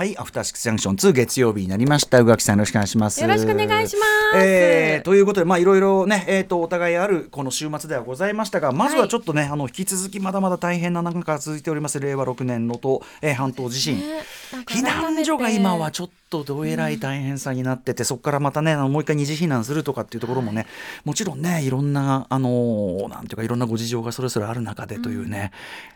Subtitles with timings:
[0.00, 2.18] はい、アフターシックスジャンクション2月曜日になりました。
[2.22, 3.20] 宇垣さんよろしくお願いします。
[3.20, 4.38] よろしくお願いします。
[4.42, 14.22] えー、ということで、まあいろいろね、えっ、ー、とお互いあるこの週末ではございましたが、まずはちょっとね、はい、あの引き続きまだまだ大変な中続いております令和6年のと、えー、半島地震、ね、
[14.66, 20.66] 避難所が今はちょっとどえらい大変さになってて、うん、そこからまたね、あのもう一回二次避難するとかっていうところもね、はい、
[21.04, 25.50] もちろんね、いろんなあのなんていうかいろんなご事情がそれぞれある中でというね、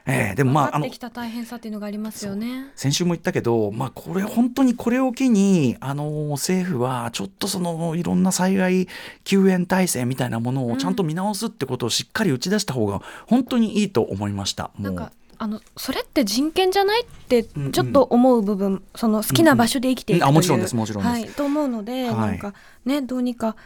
[0.07, 2.73] うん、えー、でもまああの大変さっていうのがありますよね。
[2.75, 8.89] 先週も言ったけど、まあこれ本当にこれを機にあの政府はちょっとそのいろんな災害
[9.23, 14.71] 救援体制みたいなものをちゃんと見直すってことをしっかり打ち出した方が本当にいいと思いました。
[14.79, 14.83] う。
[14.83, 22.55] ん、なんかあのそれって人権じゃないってちょっと思う部分、うんうん、その好きな場所で生きていくという、うんうん、あもちろんですもちろんです、はい、と思うので、はい、なんか
[22.85, 23.57] ねどうにか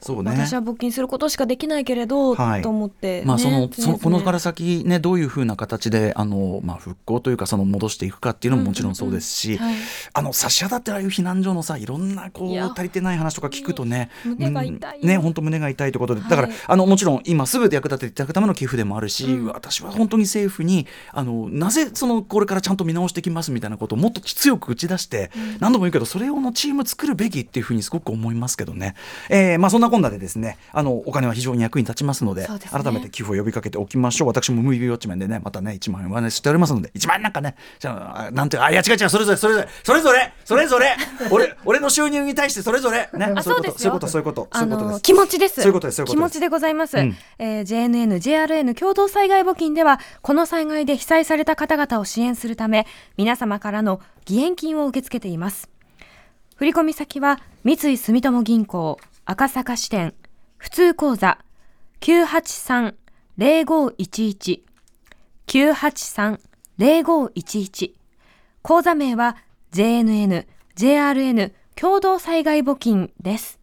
[0.00, 9.58] そうね、私は募金することしかできないけれど、はい、と思って、ね、まあそのそこのから先ねどういうふうな形であのまあ復興というかその戻していくかっていうのももちろんそうですし、
[10.12, 28.94] あの差し当たってああいう避難所のさいろんなこう足りてない話とか聞くとね胸が痛い、ね本当胸が痛いということで、だからあのもちろん今すぐ役立てていただくための寄付でもあるし、うん、私は本当に政府にあのなぜそのこれからちゃんと見直していきますみたいなことをもっと強く打ち出して、うん、何度も言うけどそれ用のチーム作るべきっていうふうにすごく思いますけどね、
[29.28, 34.28] えー、まあそんなこんなでですねあのお金は非常に役に立ちますので、ね、改めて寄付を呼びかけておきましょう。
[34.28, 40.96] 私もムービーウォッチメンでねまたね1万円上値しておりますので1万円なんかねじゃあなんてあいや違う違うそれぞれそれぞれそれぞれそれぞれ
[41.30, 45.02] 俺俺の収入に対してそれぞれねそういうことそういうことそういうことそういうことです。
[45.02, 45.60] 気持ちです。
[45.60, 55.68] そういうことです気持ちでございます、うん、えー、JNN JRN 共同災害募金ではこの災害で被災された方々を支援するため皆様からの義援金を受け付けています。
[56.56, 58.98] 振込先は三井住友銀行
[59.30, 60.14] 赤坂支店
[60.56, 61.36] 普通講座
[62.00, 64.62] 983-0511
[65.46, 67.92] 983-0511
[68.62, 69.36] 講座名は
[69.70, 70.46] JNN、
[70.76, 73.60] JRN 共同災害募金です。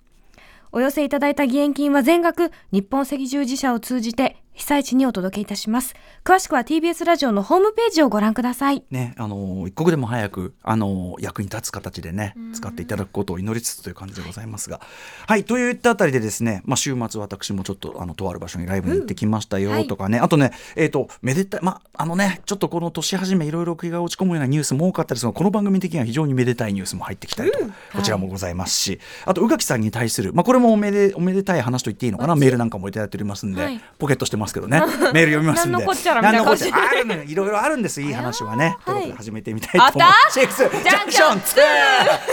[0.72, 5.96] お寄せいただいた義援金は全額日本赤十字社を通じて被災地にお届けいたします。
[6.24, 8.84] 詳しくは TBS ラジオのホームページをご覧ください。
[8.90, 14.80] ねあの一刻でも早くあの役に立つ形でね使っていただくことを祈りつつという感じでございますが。
[15.28, 32.36] はいといったあたりでですねまあ週末私もちょっとあのとある場所にライブに行ってきましたよとかね、うんはい、あとねえっ、ー、とめでたいまああのねちょっとこの年始めいろいろ気が落ち込むようなニュースも多かったですがこの番組的には非常にめでたいニュースも入ってきたりと、うん、こちらもございますし、はい、あと宇垣さんに対するまあこれもおめでおめでたい話と言っていいのかな？
[32.36, 35.74] メールなんかもいただいておりますんで、はい、ポケットしてますけどねメール読みますんで。
[35.74, 36.72] 何のこっちゃらみたいな感じ。
[36.72, 38.78] あるのいろいろあるんですいい話はね。
[38.86, 40.40] ということで始めてみたいと思います。
[40.40, 41.62] シックスジャンクション2。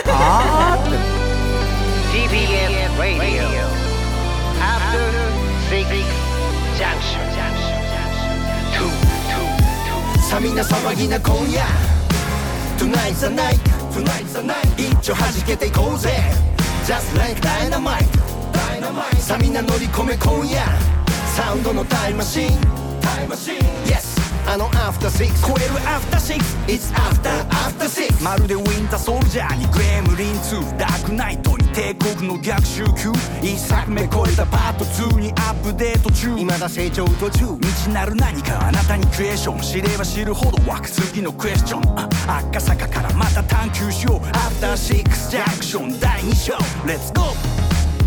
[0.07, 1.23] あーって。
[2.13, 3.47] TBS Radio
[4.61, 5.09] After
[5.69, 5.87] Six
[6.77, 7.23] Junction
[10.21, 11.63] さみな騒ぎな今夜
[12.77, 13.59] Tonight's the night
[13.91, 16.09] Tonight's the night 一丁弾けていこうぜ
[16.85, 18.05] Just like dynamite
[19.19, 20.61] さみんな乗り込め今夜
[21.33, 22.49] サウンドのタイムマシン。
[23.01, 24.13] タイムマシン Yes
[24.45, 25.47] あのアフターシックス。
[25.47, 26.57] 超えるアフターシックス。
[26.67, 33.11] It's after after six まるでウィンターソルジャーにグレムリン2ダークナイトに帝国の逆襲級。
[33.41, 36.37] 一作目超えたパート2にアップデート中。
[36.37, 37.57] 未だ成長途中。
[37.59, 41.99] 未知なる何かあなたにクエスチョン知れば知るほど湧く次のクエスチョン。
[42.29, 44.27] 赤坂からまた探求しよう。
[44.37, 46.53] アフターシックスジャンクション第2章。
[46.85, 47.62] レッツゴー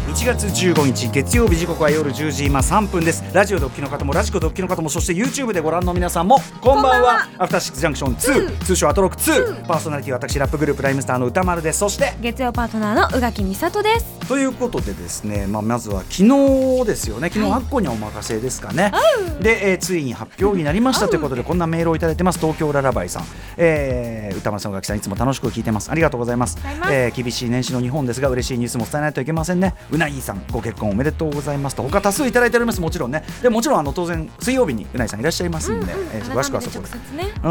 [0.07, 3.25] 1月15日月曜日時刻は夜10時今3分です。
[3.35, 7.29] ラジオドッキの方もラジコドッキの方もそして YouTube でご覧の皆さんもこんばんは。
[7.39, 11.81] アフターシックスジャンクション2通称アトロック2パーソナリティは私ラップグループライムスターの歌丸です。
[11.81, 14.29] そして月曜パートナーの宇垣美里です。
[14.29, 17.29] ということでですね、まあ、まずは昨日ですよね。
[17.29, 18.93] 昨日、はい、アッコにお任せですかね。
[19.41, 22.39] で、えー、ついに発表になりましたということでこんなメールをいただいてます。
[22.39, 23.25] 東京ララバイさん、
[23.57, 25.91] えー、歌丸さん宇垣さんいつも楽しく聞いてます。
[25.91, 26.59] ありがとうございます、
[26.91, 32.81] えー、厳しい年始の日本ですが嬉しいニュースも伝えないといけませんねうなぎさんご結婚おめでとうございますと他多数いただいております。
[32.81, 33.25] もちろんね。
[33.43, 37.49] でもちろんあの当然水曜日にうなぎさんいらっしゃいますんで、うんうん、えー、詳しくはそこで、ね、う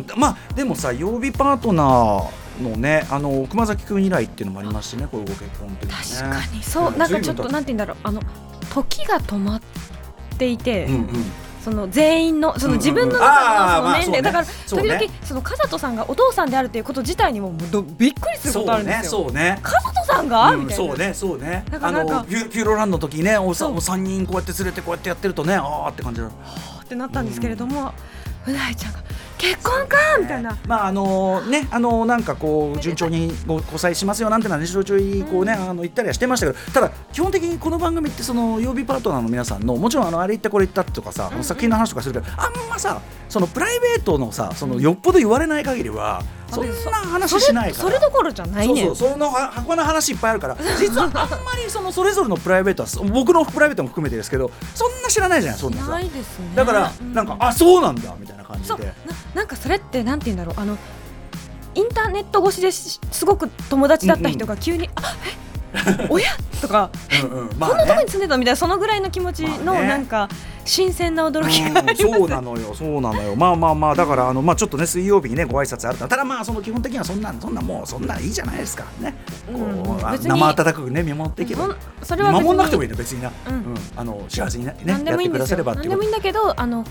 [0.00, 0.06] ん。
[0.18, 6.62] まあでもさ曜日パートナーのねあの熊崎君以来っていうのもありますしねこういうご結婚っていうね、確かに。
[6.62, 6.96] そう。
[6.96, 7.96] なんかちょっとなんて言うんだろう。
[8.02, 8.22] あの
[8.72, 9.60] 時が止まっ
[10.38, 11.08] ていて、うんうん
[11.64, 19.10] その全員のその自分の中のその年齢、まあだから時々その風人さんがお父さんであるということ自体にももびっくりすることあるんですよ。
[19.10, 19.58] そうねそうね。
[19.62, 20.84] 風人さんが、うんみたいな。
[20.84, 21.64] そうねそうね。
[21.68, 22.14] あだからなんか。
[22.18, 23.76] のピューロランドの時ねおさそう。
[23.76, 26.26] お三人こうやって連れてこうやってやってるとねああって感じだ。
[26.26, 26.30] っ
[26.86, 27.92] てなったんですけれども、
[28.46, 28.98] うないちゃんが
[29.38, 30.56] 結婚かみたいな。
[30.66, 46.22] まああのねあのなんかこう順調にご交際しますよなんてのはねちょいちょいこうね、あの言ったりはしてましたけどただ基本的にこの番組ってその曜日パートナーの皆さんのもちろんあのあれ言ったこれ言ったとかさ、作品の話とかするけどあんまさそのプライベートのさそのよっぽど言われない限りは、
[46.54, 47.84] そんな話しないから。
[47.84, 48.86] それどころじゃないねん。
[48.86, 50.56] そうそうそのは箱の話いっぱいあるから。
[50.78, 56.52] 実はあんまりそのそれぞれのプライベートは僕のプライベートも含めてですけどそんな知らないじゃないそんなさないですね。
[56.54, 57.14] だからうん。
[57.14, 58.84] なんかあそうなんだみたいな感じで。
[58.84, 58.92] な
[59.34, 60.60] なんかそれってなんて言うんだろう。
[60.60, 60.78] あの
[61.74, 65.43] インターネット越しですすごく友達だった人が急に、あえ
[66.08, 66.28] 親
[66.60, 66.90] とか
[67.22, 67.50] うんうん。
[67.58, 69.88] まこんなとこねに住んでたみたいなそのぐらいの気持ちのまあね。
[69.88, 70.28] なんか
[70.64, 78.84] 新鮮な驚きがあうそうなのよ、そうなのよ、まあまあまあ、だから、あの、まあ、ちょっとね、水曜日にね、ご挨拶あるただ、まあ、その基本的には、そんな、そんな、もう、そんないいじゃないですか。
[79.00, 79.14] ね。
[79.46, 81.64] こう、あうん生温かくね、見守っていけば。
[81.64, 81.76] ほん。
[82.02, 83.30] それは守んなくてもいいの、別にな。
[83.46, 83.54] うん。
[83.54, 86.84] うん、あの、幸せにね、やってくださればっていう何でもいいんだけどあの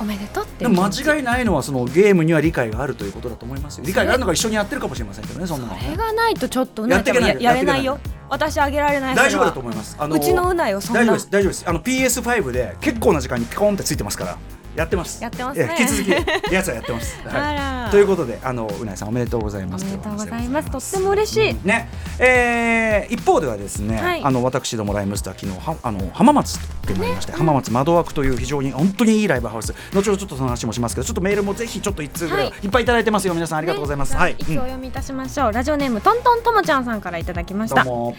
[0.00, 0.66] おめでとうって。
[0.68, 3.84] 間違いいないのはそのゲームには理解があるということだと思いますよ。
[3.86, 9.14] 理解があるのが一緒にやってるかもしれませんけどねそんなのそれがないとちょっとうやってややれないやよ私あげられない。
[9.14, 9.96] 大丈夫だと思います。
[9.98, 11.02] あのうちのうないをそんな。
[11.02, 11.30] 大丈夫です。
[11.30, 11.64] 大丈夫です。
[11.68, 14.38] あの PS5 で結構な時間にピコンってついてますから
[14.74, 15.22] やってます。
[15.22, 15.76] やってますね。
[15.78, 16.04] え引き続
[16.48, 17.88] きやつはやってます、 あら。
[17.90, 19.84] ということであのうないさんおめでとうございます。
[19.84, 20.66] おめでとうございます。
[20.66, 21.88] ととっても嬉しい、うんね。
[22.18, 24.22] えー一方ではですね、はい。
[24.22, 29.74] あの私どもライムスター昨日はあの浜松ってまいりまして、浜松窓枠という非常に本当にいいライブハウス。
[29.92, 32.54] 後ほどちょっとその話もしますけどちょっとメールもぜひちょっと一通ぐらい、はい。
[32.62, 33.34] い、っぱいいただいてますよ。
[33.34, 34.18] 皆さんありがとうございます、ね。
[34.18, 37.84] はい、一つお読みいたしましょう、ラジオネームトントンともちゃんさんからいただきました。
[37.84, 38.16] どうも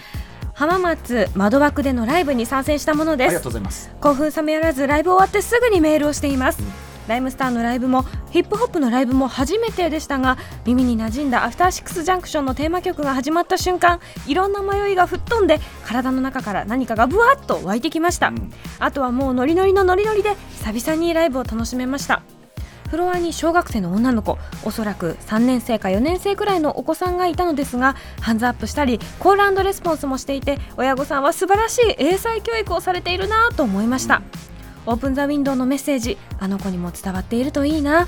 [0.56, 3.28] 浜松窓枠でのライブに参戦したものです。
[3.28, 3.92] ありがとうございます。
[4.00, 6.64] 興奮冷めやらずライブ終わってすぐにメールをしています、
[7.10, 18.52] ライムスターのライブもヒップホップのライブも初めてでしたが耳に馴染んだアフターシックスジャンクションのテーマ曲が始まった瞬間いろんな迷いが吹っ飛んで体の中から何かがブワッと湧いてきました、うん。
[18.80, 22.22] あとはもうノリノリのノリノリで久々にライブを楽しめました
[22.90, 24.38] フロアに小学生の女の子。
[24.64, 34.22] おそらく3年生か4年生くらいのお子さんがいたのですがハンズアップしたりコールレスポンスもしていて親御さんは素晴らしい英才教育をされているなと思いました、
[34.86, 38.08] オープンザウィンドウのメッセージあの子にも伝わっているといいな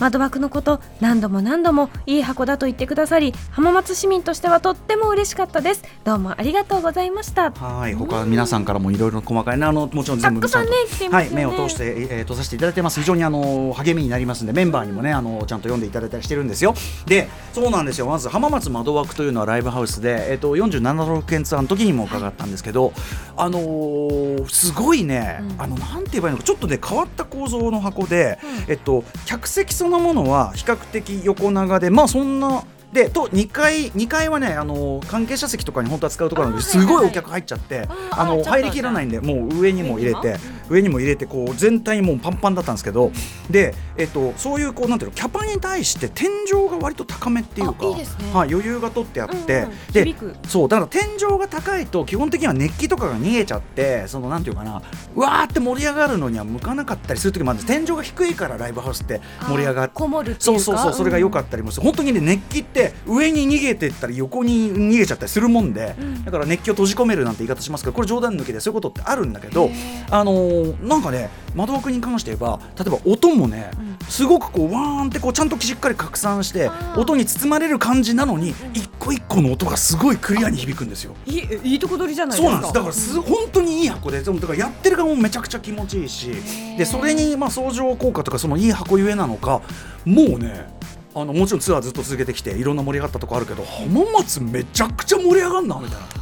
[0.00, 10.70] 窓枠のこと何度も何度もいい箱だと言ってくださり浜松市民としてはとっても嬉しかったですどうもありがとうございましたはい、他皆さんからもいろいろ細かいね、あのもちろん全部さんね
[11.10, 13.00] はい、目を通して、えー、閉ざしていただいてます。
[13.00, 16.74] 非常にあの励みになりますんで、メンバーにもね、あのちゃんと読んでいただいたりしてるんですよ。
[17.06, 18.06] で、そうなんですよ。
[18.06, 22.92] まず浜松窓枠というのはライブハウスで、えっ、と47都道府県ツアーの時にも伺ったんですけど、
[23.36, 28.38] あのーすごいね、うんあのなんて言えばいいのか、ちょっとね変わった構造の箱で、
[28.68, 32.64] えっと客席そのものは比較的横長で、まあそんな。
[32.92, 40.38] でと2階二階はねあの関係者席とかに本当は使うところなのあーですごいお客入っちゃってあの入りきらないんでもう上にも入れて
[40.70, 43.12] 上にも入れてこう全体もうパンパンだったんですけど
[43.50, 48.06] で、えっと、そういうこうなんていうのキャパに対して天井が割と高めっていうかね。
[48.32, 50.14] はい、余裕が取ってあって、うんうんで
[50.46, 54.82] そうだから天井が高いと基本的には熱気とかが逃げちゃってそのなんていうかな
[55.14, 57.72] うわーって盛り上がるのには向かなかったりする時もあるんです。
[57.72, 59.90] 天井が低いからライブハウスって盛り上がって。
[60.38, 66.24] そうそうそうそれが良かったりもする、本当にね熱気って上に逃げてったり横に逃げちゃったりするもんで、うん。
[66.24, 69.70] だから熱気を閉じ込めるなんて言い方しますけどこれ冗談抜きでそういうことってあるんだけど
[70.10, 73.70] あのーなんかね窓枠に関して言えば例えば音もね、
[74.08, 81.14] すごくこうワーンってこうちゃんとしっかり拡散して音に包まれる感じなのに一個一個の音がすごいクリアに響くんですよ。
[81.26, 82.48] いいいいとこ取りじゃないですか。
[82.48, 82.74] そうなんです。
[82.74, 86.30] だからす本当にいい箱ででもだからやってる側もめちゃくちゃ気持ちいいし
[86.78, 89.62] でそれにまあ相乗効果とかそのいい箱ゆえなのか
[90.04, 90.68] もうね
[91.14, 96.19] あのもちろんツアーずっと続けてきていろんな盛り上がったとこあるけど浜松めちゃくちゃ盛り上がんなみたいな。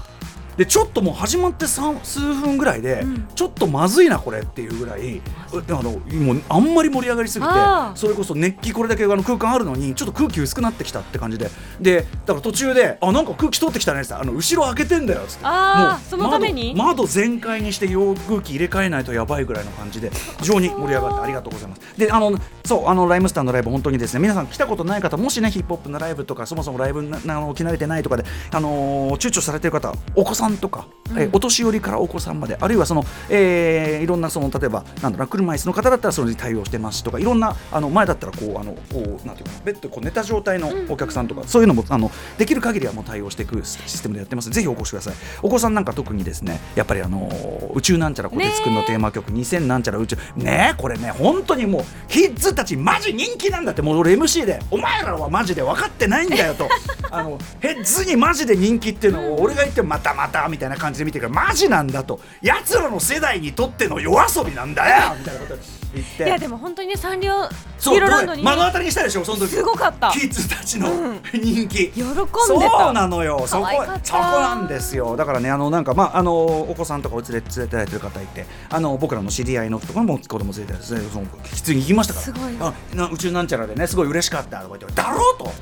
[0.59, 1.81] でちょっともう始まって数
[2.21, 3.29] 分ぐらいで、うん。
[3.35, 5.23] ちょっとまずいなこれっていうぐらい、う
[5.69, 7.53] あのもうあんまり盛り上がりすぎて
[7.95, 11.49] それこそ熱気これだけあの空間あるのにちょっと空気薄くなってきたって感じで。
[11.81, 15.41] でだから途中であなんか空気通ってきたねってあの後ろ開けてんだよっつって。
[15.45, 16.75] あもうのために？
[16.75, 20.11] 窓窓全開にして陽空気入れ替えないとやばいぐらいの感じで
[20.41, 21.83] 非常に盛り上がってありがとうございます。
[21.97, 44.51] であのそうあのライムスターのライブ本当にですね皆さん来たことない方もしねヒップホップのライブとかそもそもライブななの着慣れてないとかであのー躊躇されてる方お子ささんとか、えーお年寄りからお子さんまであるいはその、えーいろんなその例えばなんだろうな車椅子の方だったらそれに対応してますとかいろんなあの前だったらこうあのこうなんていうかなベッドでこう寝た状態のお客さんとか、そういうのもあのできる限りはもう対応していくシステムでやってます。
[44.51, 45.15] ぜひお越しください。
[45.43, 47.31] お子さんなんか特にですねやっぱりあの
[47.75, 50.17] 宇宙なんちゃらこてつくんのテーマ曲2000なんちゃら宇宙。
[50.37, 53.83] ねえこれね本当にもうキッズたちマジ人気なんだって。
[53.83, 56.69] もう俺 MC でお前らはマジで分かってないんだよと。
[57.11, 62.21] あのヘッズにマジで人気っていうのを俺が言ってもまたまたみたいな感じで見てるからマジなんだと。
[62.43, 65.57] やつらの世代にとっての夜遊びなんだよみたいなこと
[65.95, 66.25] 言って。
[66.25, 68.51] いやでも本当にねサンリオそうピロランドにね。
[68.51, 69.49] 目の当たりにしたでしょその時。
[69.49, 70.11] すごかった。
[70.11, 70.89] キッズたちの
[71.33, 72.29] 人気、喜んでた。
[72.47, 73.45] そうなのよ。
[73.47, 73.67] そこ
[74.03, 75.17] そこなんですよ。
[75.17, 81.01] だからねあのなんかまああのお子さんとかお連れ連れてられてる方いてあの僕らの知り合いのところも子供連れてその
[81.45, 82.25] きついに行きましたから。
[82.27, 82.57] すごい。
[82.61, 84.61] あな宇宙なんちゃらでねすごい嬉しかった。
[84.63, 85.53] とか言ってだろうと。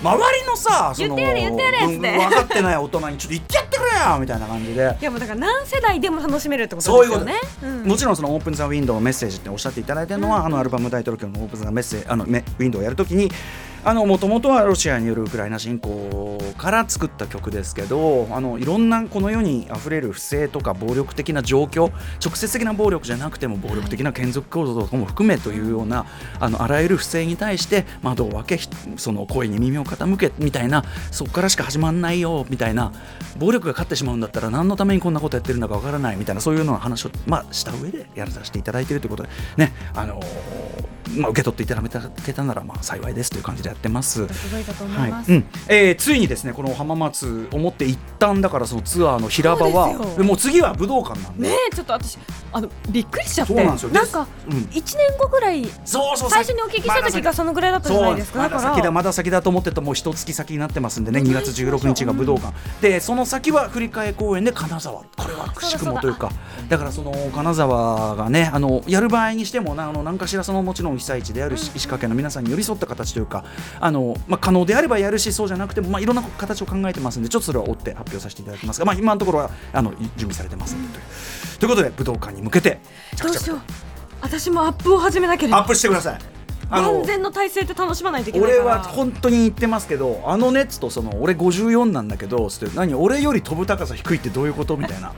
[0.00, 1.94] 周りのさその言ってやれ言ってやれって。
[1.94, 4.96] うん分かってない大人にちょっと言ってやってくれよみたいな感じで。
[5.00, 7.24] いやもうだから何世代でも楽しめるってことそういうこと。
[7.24, 7.88] ですよねうん。
[7.88, 13.30] もちろんそのオープンザウィンドウメッセージっておっしゃっていただいてるのは、あのアルバムタイトル曲のオープンのメッセージあのメウィンドウをやるときに
[13.84, 21.92] もともとはロシアによるウクライナ侵攻から作った曲ですけどあのいろんなこの世にあふれる不正とか暴力的な状況
[22.22, 26.06] 直接的な暴力じゃなくても暴力的な眷属構造とかも含めというような
[26.40, 28.60] あのあらゆる不正に対して窓を開け
[28.96, 32.92] その声に耳を傾けみたいなそこからしか始まんないよみたいな
[33.38, 44.26] 暴力が勝ってしまうんだったら何のためにこんなことやってるんだかわからないみたいなそういうような話を、まあ、した上でやらさせていただいてるということでねあのーまあ、受け取っていただけたならまあ幸いですという感じでやってます。
[44.26, 45.44] 届いたと思はいいます、うん。
[45.68, 52.18] えーついにですねこの浜松をもって一旦だからそのツアーの平場はもう次は武道館なんで、ねえちょっと私
[52.52, 53.54] あのびっくりしちゃって。
[53.54, 53.90] なんですよ。
[53.90, 54.68] でかうん。
[54.72, 66.30] 一年後ぐらいそうそう最初にお聞きした時がそのぐらいだったじゃないですかまだ先だまだ先だと思ってたもう一月先になってますんでね2月16日が武道館、でその先は振り替え公演で金沢これはくしくもというか。
[66.68, 73.44] だからその金沢がねあのやる場合にしてもなあの何かしらそのもちろん被災地であるし石川県の皆さんに寄り添った形というか
[73.80, 82.80] あの、まあ、可能であればやるしそうじゃなくても、まあ、いろんな形を考えてますんでちょっとそれは追って発表させていただきますが、まあ、今のところはあの準備されてますんで、というということで武道館に向けて
[83.22, 83.60] どうしよう。
[84.20, 85.58] 私もアップを始めなければ。
[85.58, 86.18] アップしてください。
[86.70, 88.76] 万全の体制って楽しまないといけない俺から。
[88.78, 94.76] は本当に言ってますけどあの熱とその俺54なんだけどつって何俺より飛ぶ高さ低いってどういうこと？
[94.76, 95.12] みたいな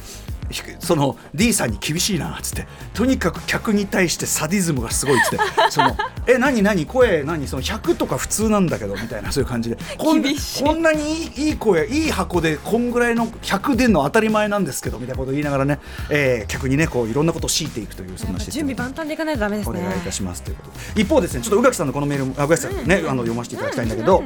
[0.78, 2.66] その D さんに厳しいなっつって。
[2.94, 5.38] とにかく客に対してサディズムがすごいっつって。
[5.70, 9.32] そのえ何何声何その100とか普通なんだけどみたいな。
[9.32, 9.78] そういう感じで。
[9.98, 15.78] こんこんなにいいいい声いい箱でこんぐらいの100出んの当たり前なんですけどみたいなことを言いながらね、
[16.08, 19.80] えー客にねこういろんなことを強いていくというそんな準備万端でいかないとダメですね。
[19.80, 21.02] お願いいたしますということで。
[21.02, 24.22] 一方ですねちょっと宇垣さんのこのメール宇垣さんね、あの読ませていただきたいんだけど、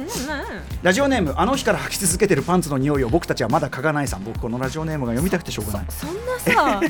[0.81, 4.23] ラジオネームあの日から履き続けてるパンツの匂いを僕たちはまだ嗅がないさん。
[4.23, 5.85] 僕このラジオネームが読みたくてしょうがない。
[5.89, 6.81] そんなさ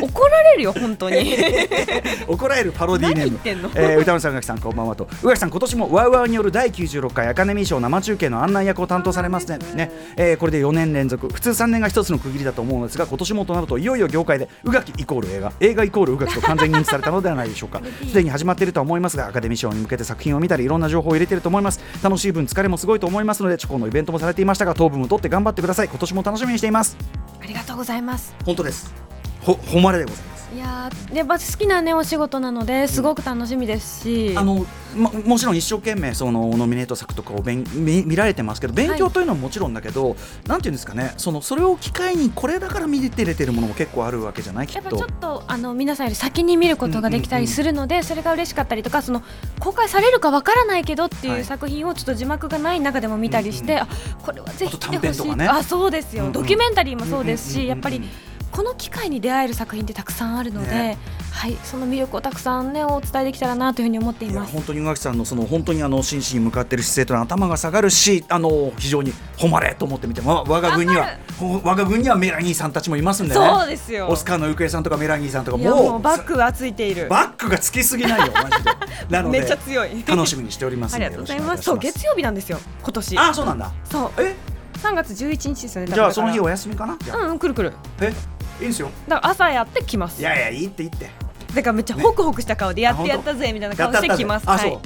[0.00, 1.36] 怒られるよ本当に。
[2.26, 3.40] 怒られるパロディーネーム。
[3.44, 5.08] 何えー歌丸さん宇垣さんこんばんはと。
[5.22, 9.58] 宇垣さん今年もワウワウによる第96回アカデミー賞生中継の案内役を担当されますね。
[9.74, 11.28] ね、えーこれで4年連続。
[11.28, 15.52] 普通3年が一つの区切りだと思うのですが今年もとなるといよいよ業界で宇垣イコール映画。
[15.60, 17.80] 映画イコール宇垣と完全に認知されたのではないでしょうか。
[18.06, 21.80] すでに始まっているとは思いますがアカデミー賞に向けて作品を見たりいろんな情報を入れていると思います。
[22.02, 25.88] 楽しい分疲れもすごいと思いますのでチョコのイベントもされていましたが糖分を取って頑張ってください。
[25.88, 26.96] 今年も楽しみにしています。
[27.00, 27.19] あ
[27.50, 28.34] りがとうございます。
[28.46, 28.94] 本当です。
[29.42, 30.39] ほ誉れでございます。
[30.52, 34.66] いやーやっぱ好きなねお仕事なのですごく楽しみですし、あの
[34.96, 40.16] ま、もちろん一生懸命そのノミネート作とかを勉見見られてますけど勉強というのはもちろんだけど、
[40.48, 44.82] なんていうんですかねそのそれを機会にこれだから見てれてるものも結構あるわけじゃないきっと。
[44.82, 49.22] やっぱちょっとあの皆さんより先に見ることができたりするので、それが嬉しかったりとかその
[49.60, 53.88] 公開されるかわからないけどってはいいう作品をちょっと字幕がない中でも見たりして、うんあ
[54.24, 55.46] これはぜひ来てほしい、ね。
[55.46, 57.68] あそうですよ、うんうんドキュメンタリーもそうですし、うんうんうんうん。
[57.68, 58.02] やっぱり
[58.50, 60.98] この機会に出会える作品ってたくさんあるので、ね。
[61.30, 64.52] はいその魅力をたくさんねお伝えできたらなというふうに思っています。
[64.52, 73.40] 本当に宇垣さんのその本当にあの真摯に向かっている姿勢というのは頭が下がるしあの非常に誉れと思ってみても我が軍にはほ 我が軍にはメラニーさんたちもいますんでね。
[73.40, 74.08] そうですよ。
[74.08, 77.08] オスカーのゆくえさんとかメラニーさんとかももうバックがついている。
[77.08, 78.70] バックがつきすぎないよ マジで。
[79.08, 80.04] なのでめっちゃ強い。
[80.06, 81.62] 楽しみにしております ありがとうございます。
[81.62, 83.18] そう月曜日なんですよ今年。
[83.18, 83.72] あそうなんだ。
[83.90, 84.10] そう。
[84.18, 84.49] え？
[84.82, 86.96] 3月11日ですよねじゃあその日はお休みかな？
[87.02, 87.18] じゃあ。
[87.28, 87.72] うんくるくる。
[88.00, 88.12] え
[88.60, 88.90] いいんですよ。
[89.08, 90.20] だから朝やってきます。
[90.20, 91.10] いやいやいいっていいって。
[91.54, 94.44] だからめっちゃホクホクした顔でやってやったぜみたいな顔してきます。
[94.46, 94.80] あ、そうはい。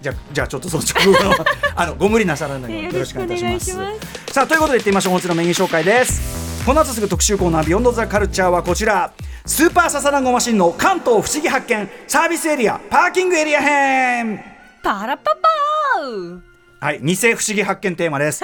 [0.00, 4.32] じゃあじゃあちょっとその直後のあの ご無理なさらないようによろしくお願いします。
[4.32, 5.12] さあということでいってみましょう。
[5.12, 6.64] 本日のメニュー紹介です。
[6.64, 9.12] この後すぐ特集コーナービヨンドザカルチャーはこちら。
[9.46, 11.88] スーパーササダンゴマシンの関東不思議発見。
[12.06, 14.44] サービスエリアパーキングエリア編。
[14.82, 16.38] パラパパー
[16.80, 18.42] はい、偽不思議発見テーマです。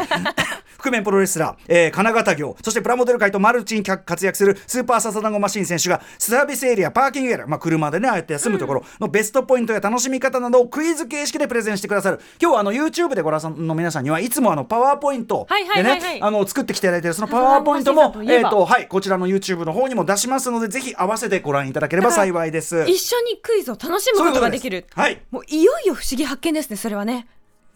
[0.87, 22.85] 覆面プロレスラー、えー金型業そしてプラモデル界とマルチに活躍するスーパーササダンゴマシン選手がサービスエリアパーキングエリア、まあ、車でねああやって休むところのベストポイントや楽しみ方などをクイズ形式でプレゼンしてくださる今日はあの YouTube でご覧の皆さんにはいつもあのパワーポイントでねあの作ってきていただいているそのパワーポイントもえとはいこちらの YouTube の方にも出しますのでぜひ合わせてご覧いただければ幸いです。
[22.89, 27.27] 一緒にクイズを楽しむことができるはいもういよいよ不思議発見ですねそれはね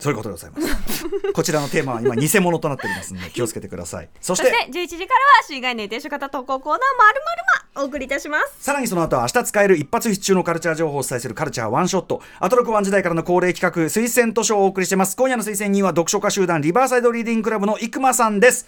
[0.01, 1.07] そういうことでございます。
[1.33, 4.09] こちらのテーマは今偽物となっておりますので気をつけてください。
[4.21, 7.43] そしそしてて11時からは市外年停止型投稿コーナーまるまる
[7.75, 8.65] まお送りいたします。
[8.65, 12.23] さらにその後は明日使える一発必中のカルチャー情報をお伝えするカルチャーワンショット。
[12.41, 15.17] アトロクワン時代からの恒例企画推薦図書をお送りしてます。
[15.17, 18.67] 今夜の推薦人は読書家集団リバーサイドリーディングクラブの生間さんです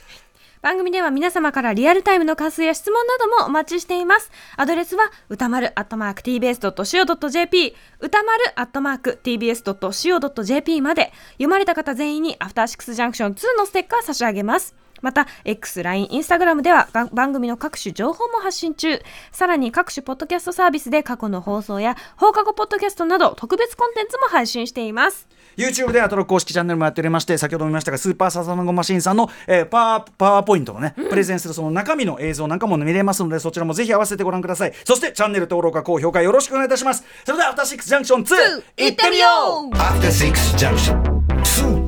[0.62, 4.30] 番組では皆様からリアルタイムの感想や質問などもお待ちしています。
[4.56, 14.76] アドレスは歌丸アットマーク tbs.co.jp 歌丸アットマーク tbs.co.jp まで読まれた方全員にアフターシックスジャンクション2のステッカー差し上げます。
[15.02, 19.02] また、X、LINE、Instagram ではが番組の各種情報も発信中。
[19.30, 25.28] さらに各種ポッドキャストサービスで過去の放送や放課後ポッドキャストなど特別コンテンツも配信しています。
[25.56, 34.72] YouTube でアトロク公式チャンネルもやっておりまして先ほども言いましたがスーパーサザナゴマシンさんの、えーパワーパワーポイントのね、プレゼンするその中身の映像なんかも見れますのでそちらもぜひ合わせてご覧ください。
[34.84, 37.04] そしてチャンネル登録か高評価よろしくお願いいたします。
[37.24, 39.26] それではアフターシックスジャンクション2行ってみよ
[39.72, 39.76] う!
[39.76, 41.81] After Six Junction